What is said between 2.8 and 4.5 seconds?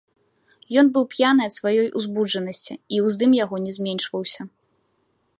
і ўздым яго не зменшваўся.